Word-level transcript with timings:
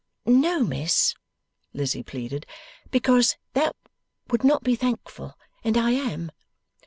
'No, 0.25 0.63
Miss,' 0.63 1.13
Lizzie 1.73 2.01
pleaded; 2.01 2.47
'because 2.89 3.37
that 3.53 3.75
would 4.31 4.43
not 4.43 4.63
be 4.63 4.75
thankful, 4.75 5.37
and 5.63 5.77
I 5.77 5.91
am. 5.91 6.31